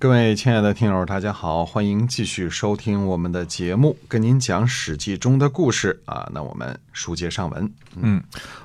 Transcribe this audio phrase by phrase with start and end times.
[0.00, 6.30] 各位亲爱的听友，大家好，欢迎继续收听我们的节目，跟您讲《史记》中的故事啊。
[6.32, 8.22] 那我们书接上文，嗯，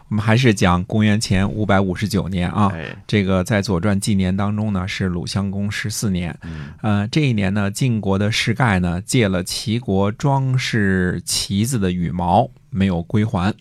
[0.10, 2.70] 我们还是讲公元前五百五十九年啊。
[2.72, 6.38] 哎，这个在《左传》纪年当中呢，是鲁襄公十四年。
[6.84, 13.52] 呃，这一年呢，晋国的士盖呢借了齐国装饰旗子的羽毛，没有归还。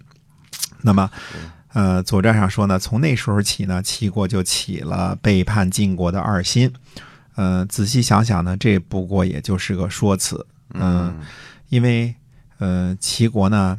[0.82, 1.10] 那么，
[1.72, 6.70] 呃，《左传》上说呢，从那时候起呢，齐国就起了背叛晋国的二心。
[7.34, 10.46] 呃，仔细想想呢，这不过也就是个说辞。
[10.74, 11.14] 嗯，
[11.68, 12.14] 因为
[12.58, 13.78] 呃，齐国呢，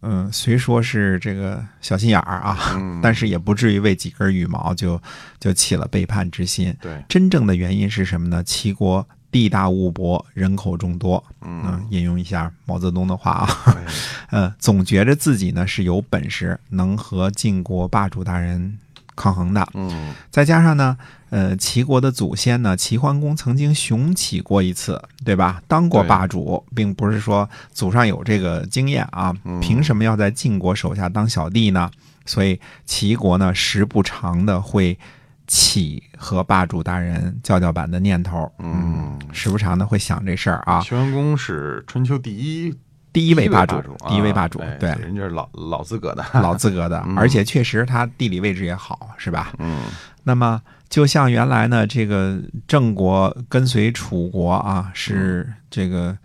[0.00, 2.58] 嗯、虽说是这个小心眼儿啊，
[3.02, 5.00] 但是也不至于为几根羽毛就
[5.38, 6.74] 就起了背叛之心。
[6.80, 8.42] 对，真正的原因是什么呢？
[8.42, 11.22] 齐国地大物博，人口众多。
[11.40, 13.84] 嗯嗯，引用一下毛泽东的话啊，嗯
[14.48, 18.78] 呃，总觉着自己呢是有本事，能和晋国霸主大人
[19.14, 19.66] 抗衡的。
[19.74, 20.98] 嗯再加上呢，
[21.32, 25.62] 呃，齐国的祖先呢，齐桓公曾经雄起过一次，对吧？
[25.66, 31.90] 当过霸主，并不是说祖上有这个经验啊，嗯凭什么要在晋国手下当小弟呢？
[32.26, 34.98] 所以齐国呢，时不常的会
[35.46, 40.82] 起和霸主大人叫叫板的念头，嗯，时不常的会想这事儿啊。
[40.82, 42.74] 齐桓公是春秋第一
[43.12, 47.16] 第一位霸主主，，第一位霸主，对，人家是老老资格的， 老资格的，嗯。
[47.16, 49.52] 而且确实他地理位置也好，是吧？
[49.58, 49.82] 嗯。
[50.24, 56.16] 那么，就像原来呢，这个郑国跟随楚国啊，是这个，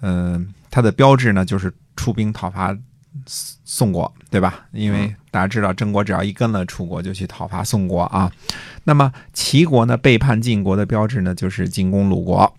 [0.00, 2.76] 嗯、它的标志呢就是出兵讨伐
[3.26, 4.66] 宋国，对吧？
[4.72, 8.30] 因为大家知道，郑国只要一跟了楚国，就去讨伐宋国啊。
[8.84, 12.56] 那么齐国呢背叛晋国的标志呢，就是进攻鲁国，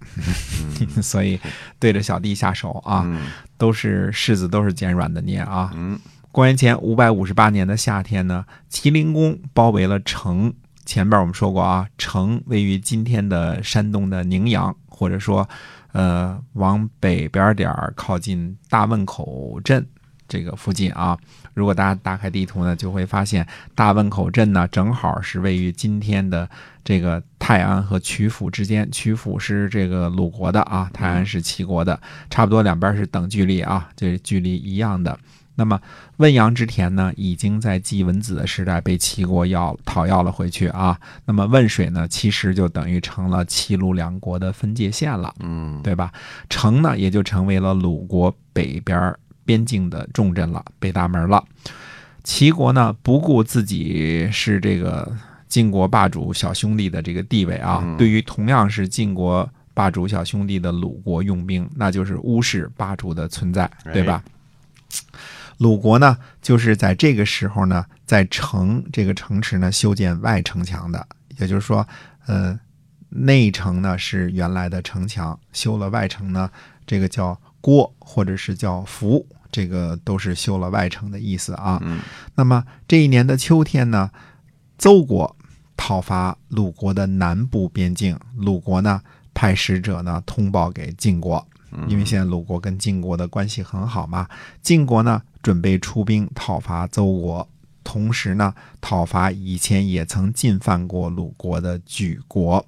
[1.01, 1.39] 所以
[1.79, 5.71] 对着小弟下手啊，嗯都是柿子都是捡软的捏啊。
[5.75, 5.99] 嗯
[6.31, 10.53] 公元前五百五十八年的夏天呢，齐灵公包围了城。
[10.85, 15.49] 前边我们说过啊，城位于今天的山东的宁阳，或者说，
[15.93, 19.83] 呃，往北边点儿靠近大汶口镇
[20.27, 21.17] 这个附近啊。
[21.53, 26.49] 如果大家打开地图呢，就会发现大汶口镇呢，正好是位于今天的
[26.83, 28.91] 这个泰安和曲阜之间。
[28.91, 31.99] 曲阜是这个鲁国的啊，泰安是齐国的，
[32.29, 35.17] 差不多两边是等距离啊，这距离一样的。
[35.57, 35.79] 那么
[36.17, 40.99] 汶阳之田呢，已经在季文子的时代被齐国要讨要了回去啊。
[41.23, 46.11] 那么汶水呢，其实就等于成了齐鲁两国的分界线了，嗯，对吧？
[46.49, 51.43] 城呢，也就成为了鲁国北边边境的重镇了，北大门了。
[52.23, 55.15] 齐国呢，不顾自己是这个
[55.47, 64.23] 晋国霸主小兄弟的这个地位啊，嗯对于同样是晋国霸主小兄弟的鲁国用兵，那就是无视霸主的存在，对吧？
[65.59, 71.07] 鲁国呢，就是在这个时候呢，在城这个城池呢修建外城墙的，
[71.37, 71.87] 也就是说，
[72.25, 72.59] 呃，
[73.09, 76.49] 内城呢是原来的城墙，修了外城呢，
[76.87, 81.79] 这个叫郭或者是叫服，这个都是修了外城的意思啊。
[81.81, 81.99] 嗯
[82.35, 84.11] 那么这一年的秋天呢，
[84.77, 85.35] 邹国
[85.75, 89.01] 讨伐鲁国的南部边境，鲁国呢
[89.33, 91.43] 派使者呢通报给晋国，
[91.87, 94.29] 因为现在鲁国跟晋国的关系很好嘛，
[94.61, 97.49] 晋国呢准备出兵讨伐邹国，
[97.83, 102.63] 同时呢讨伐以前也曾进犯过鲁国的莒国。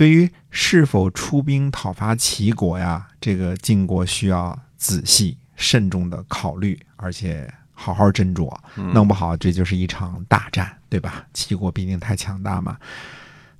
[0.00, 8.50] 对于是否出兵讨伐齐国呀，这个晋国需要仔细慎重的考虑，而且好好斟酌，
[8.94, 11.26] 弄不好这就是一场大战，对吧？
[11.34, 12.78] 齐国毕竟太强大嘛。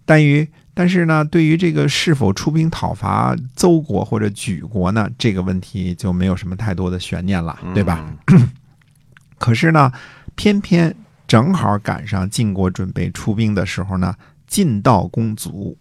[0.07, 8.11] 但于但是呢，对于这个是否出兵讨伐邹国或者莒国呢，这个问题就没有什么太多的悬念了，对吧？
[9.37, 9.93] 可是呢，
[10.37, 10.97] 偏偏
[11.29, 15.77] 正好赶上晋国准备出兵的时候呢，晋悼公卒，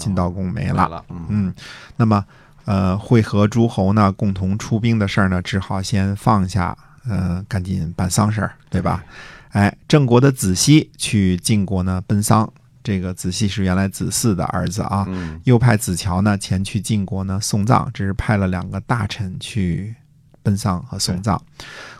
[0.00, 0.88] 晋悼公没了。
[0.88, 1.54] 了，嗯嗯，
[1.96, 2.24] 那么
[2.64, 6.76] 呃，会和诸侯呢共同出兵的事儿呢，只好先放下，
[7.08, 9.04] 呃，赶紧办丧事儿，对吧？
[9.50, 12.48] 哎，郑国的子西去晋国呢奔丧，
[12.84, 19.94] 这个子西是原来子嗣的儿子啊，嗯又派子乔呢前去晋国呢送葬，这是派了两个大臣去
[20.42, 21.40] 奔丧和送葬。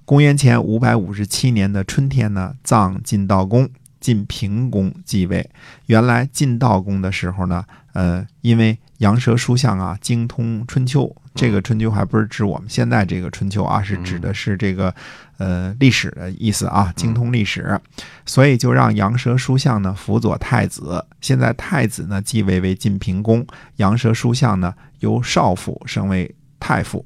[0.05, 3.69] 公元前五百五十七年的春天呢，葬晋悼公。
[4.01, 5.49] 晋平公继位。
[5.87, 14.95] 原来晋悼公的时候呢，呃，因为杨蛇书相啊精通春秋，这个春秋还不是指我们现在这个春秋啊，是指的是这个
[15.39, 17.81] 呃历史的意思啊，精通历史，
[18.27, 21.05] 所以就让杨蛇书相呢辅佐太子。
[21.21, 27.05] 现在太子呢继位为晋平公，杨蛇书相呢由少府升为太傅，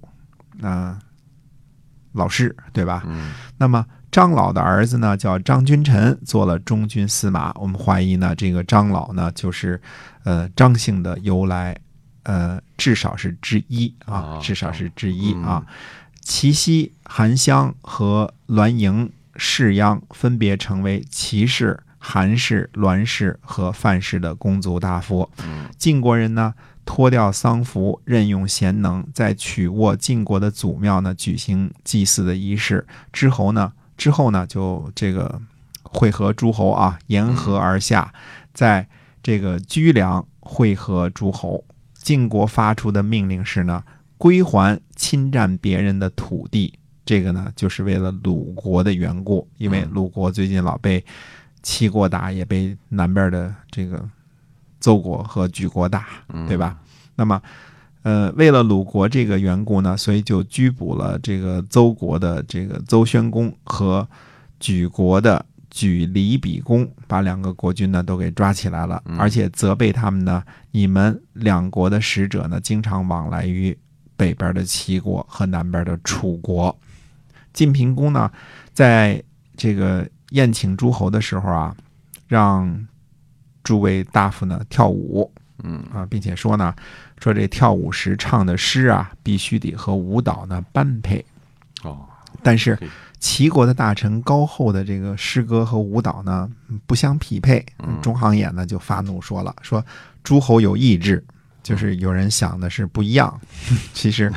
[0.58, 0.98] 那、
[2.12, 3.02] 老师对吧？
[3.06, 7.52] 嗯那么张老的儿子呢，叫张君臣，做了中军司马。
[7.56, 9.82] 我们怀疑呢，这个张老呢，就是
[10.22, 11.76] 呃张姓的由来，
[12.22, 15.66] 呃，至少是之一啊啊，至少是之一啊。
[16.20, 25.28] 祁奚、韩湘和栾盈、士鞅分别成为齐氏、韩氏、栾氏和范氏的公族大夫。
[25.44, 32.86] 嗯晋国人呢，脱掉丧服，任用贤能，在曲沃晋国的祖庙呢举行祭祀的仪式。
[33.12, 35.40] 之后呢，之后呢，就这个
[35.82, 38.12] 会合诸侯啊，沿河而下，
[38.52, 38.86] 在
[39.22, 41.64] 这个居梁会合诸侯。
[41.94, 43.82] 晋国发出的命令是呢，
[44.18, 46.78] 归还侵占别人的土地。
[47.06, 51.02] 这个呢，就是为了鲁国的缘故，因为鲁国最近老被
[51.62, 54.06] 齐国打，也被南边的这个
[54.80, 56.06] 邹国和莒国打，
[56.46, 56.78] 对吧？
[57.14, 57.40] 那么，
[58.04, 64.06] 呃，为了鲁国这个缘故呢，所以就拘捕了这个邹国的这个邹宣公和
[64.60, 73.76] 莒国的莒离比公，把两个国君呢都给抓起来了，而且责备他们呢，你们两国的使者呢，经常往来于
[74.18, 76.78] 北边的齐国和南边的楚国。
[77.54, 78.30] 晋平公呢，
[78.74, 79.22] 在
[79.56, 81.74] 这个宴请诸侯的时候啊，
[82.28, 82.86] 让
[83.62, 85.32] 诸位大夫呢跳舞，
[85.64, 85.82] 嗯。
[85.92, 86.72] 啊，并且说呢，
[87.18, 91.24] 说这跳舞时唱的诗啊，必须得和舞蹈呢般配。
[91.82, 92.06] 哦，
[92.42, 92.78] 但是
[93.18, 96.48] 齐国的大臣高厚的这个诗歌和舞蹈呢
[96.86, 98.00] 不相匹配，嗯。
[98.02, 99.84] 中行衍呢就发怒说了，说
[100.22, 101.24] 诸侯有意志，
[101.64, 103.40] 就是有人想的是不一样。
[103.92, 104.32] 其实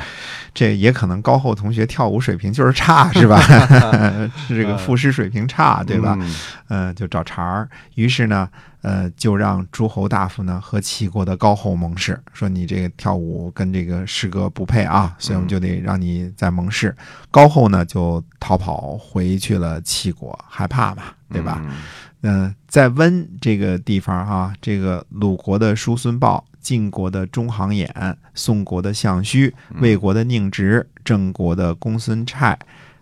[0.52, 3.40] 这也可能高后同学跳舞水平就是差，是吧？
[4.48, 6.16] 是这个赋诗水平差，对吧？
[6.20, 6.34] 嗯
[6.68, 7.68] 呃，就找茬儿。
[7.94, 8.48] 于是呢，
[8.82, 16.94] 呃，就让诸侯大夫呢和齐国的高后盟誓，说你这个跳舞跟这个诗歌不配啊，所以我们就得让你再盟誓。
[17.30, 21.60] 高后呢就逃跑回去了齐国，害怕嘛，对吧？
[21.64, 21.76] 嗯
[22.22, 32.58] 嗯、在温这个地方哈、这个鲁国的叔孙豹、晋国的中行衍、宋国的项须、魏国的宁直、郑国的公孙瓒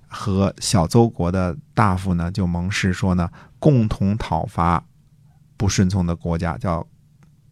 [0.07, 3.29] 和小邹国的大夫呢，就盟誓说呢，
[3.59, 4.85] 共同讨伐
[5.57, 6.87] 不顺从的国家，叫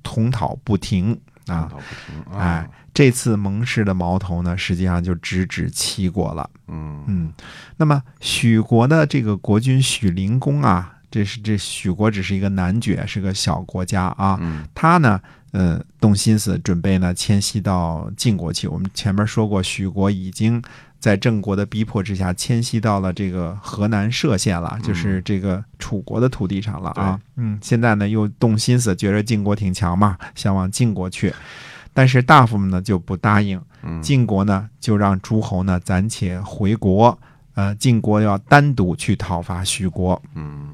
[0.05, 1.67] 同讨不停啊。
[1.69, 6.49] 讨不停哎啊，，这次盟誓的矛头呢，实际上就直指齐国了。
[6.69, 7.33] 嗯嗯，
[7.77, 14.37] 那么许国的这个国君许灵公啊，这是这许国只是一个男爵，是个小国家啊。
[14.41, 15.21] 嗯他呢，
[15.53, 18.67] 呃，动心思准备呢迁徙到晋国去。
[18.67, 20.61] 我们前面说过，许国已经
[20.99, 27.21] 在郑国的逼迫之下迁徙到了这个河南涉县了，就是这个楚国的土地上了啊。
[27.37, 31.33] 嗯，现在呢又动心思，觉得晋国挺强嘛，想往晋国去。
[31.93, 37.17] 但是大夫们呢就不答应，嗯晋国呢就让诸侯呢暂且回国，
[37.55, 40.21] 呃，晋国要单独去讨伐许国。
[40.35, 40.71] 嗯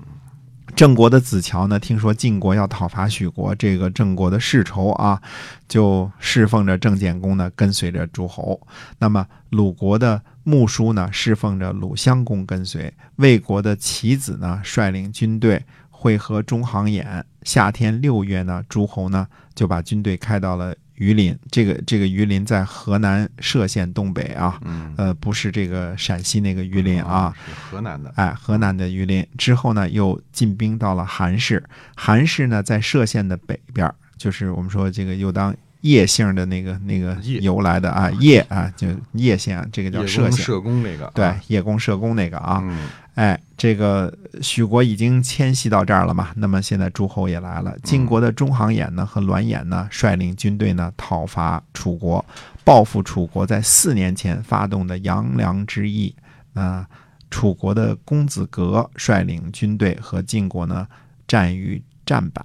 [0.81, 5.21] 郑国的子乔呢，听说晋国要讨伐许国，这个郑国的世仇啊，
[5.69, 8.59] 就侍奉着郑简公呢，跟随着诸侯。
[8.99, 17.25] 那么鲁国的穆叔呢，侍奉着鲁襄公跟随；魏国的齐子呢，率领军队会合中行衍。
[17.43, 21.37] 夏天六月呢，诸侯呢就把军队开到了榆林。
[21.51, 31.63] 这个这个榆林在河南涉县东北啊，嗯呃，不是这个陕西那个榆林啊。，是河南的，哎，河南的榆林之后呢，又进兵到了韩氏。
[31.97, 40.29] 韩氏呢，在涉县的北边儿，就是我们说这个又当叶姓的那个那个由来的啊，叶啊，就叶县，这个叫叶歙县。
[40.29, 42.89] 公社工那个，对啊，叶公社工那个啊，嗯
[43.21, 47.77] 哎，这个许国已经迁徙到这儿了嘛，那么现在诸侯也来了。
[47.83, 52.25] 晋国的中行衍呢和栾衍呢率领军队呢讨伐楚国，
[52.65, 56.15] 报复楚国在四年前发动的杨梁之役。
[56.55, 56.87] 那、
[57.31, 60.89] 楚国的公子革率领军队和晋国呢
[61.29, 62.43] 战于战板，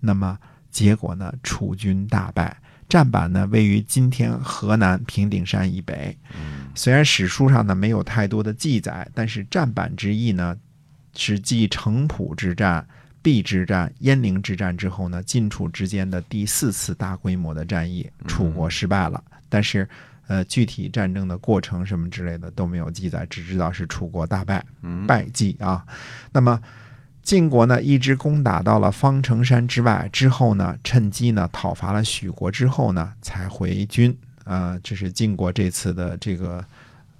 [0.00, 0.38] 那么
[0.70, 2.54] 结果呢楚军大败。
[2.90, 6.18] 战板呢位于今天河南平顶山以北，
[6.74, 10.56] 虽然史书上呢没有太多的记载，但是战板之役呢，
[11.14, 12.86] 是继城濮之战、
[13.22, 19.22] 邲之战、鄢陵之战之后呢，晋楚之间的第四次大规模的战役，楚国失败了。
[19.48, 19.86] 但是，
[20.28, 25.84] 呃，具体战争的过程什么之类的都没有记载，只知道是楚国大败，嗯败绩啊。
[26.32, 26.60] 那么，
[27.22, 34.16] 晋国呢一直攻打到了方城山之外之后呢，趁机呢讨伐了许国之后呢，才回军。
[34.50, 36.64] 呃，这是晋国这次的这个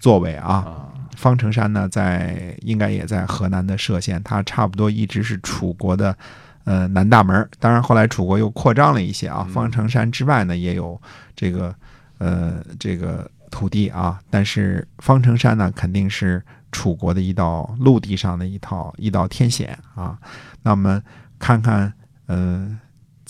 [0.01, 0.49] 作为啊。
[0.49, 6.17] 啊，方城山呢，在应该也在河南的歙县，它差不多一直是楚国的
[6.65, 7.49] 呃南大门。
[7.61, 11.01] 当然后来楚国又扩张了一些啊，嗯方城山之外呢也有
[11.37, 11.73] 这个
[12.19, 20.19] 呃这个土地啊，但是方城山呢肯定是楚国的一道陆地上的一套一道天险啊。
[20.65, 21.01] 那我们
[21.39, 21.93] 看看
[22.27, 22.77] 呃。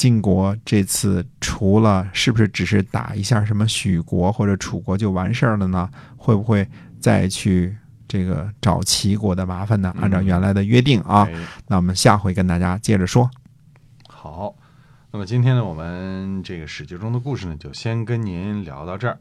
[0.01, 5.91] 晋国这次除了是不是只是打一下什么许国或者楚国就完事儿了呢？
[6.17, 6.67] 会不会
[6.99, 7.77] 再去
[8.09, 9.93] 这个找齐国的麻烦呢？
[9.99, 13.31] 嗯按照原来的约定啊，哎那我们下回跟大家接着说。
[14.09, 14.55] 好，
[15.11, 19.19] 那么今天呢，我们这个史记中的故事呢，就先跟您聊到这儿，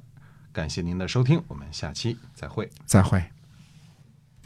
[0.53, 2.69] 感谢您的收听，我们下期再会。
[2.85, 3.21] 再会。